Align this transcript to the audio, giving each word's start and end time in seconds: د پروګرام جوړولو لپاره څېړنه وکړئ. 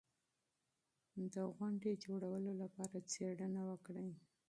د 1.33 1.35
پروګرام 1.57 1.73
جوړولو 2.03 2.51
لپاره 2.61 2.97
څېړنه 3.11 3.61
وکړئ. 3.69 4.09